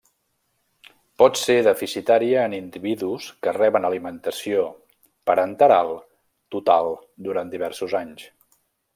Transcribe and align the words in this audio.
Pot 1.21 1.35
ser 1.39 1.57
deficitària 1.65 2.45
en 2.49 2.55
individus 2.59 3.27
que 3.47 3.53
reben 3.57 3.87
alimentació 3.89 4.63
parenteral 5.31 5.93
total 6.57 6.89
durant 7.29 7.53
diversos 7.57 7.95
anys. 8.05 8.25